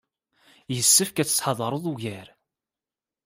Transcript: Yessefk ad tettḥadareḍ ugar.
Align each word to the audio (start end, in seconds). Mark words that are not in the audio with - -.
Yessefk 0.75 1.15
ad 1.17 1.27
tettḥadareḍ 1.27 1.85
ugar. 1.91 2.27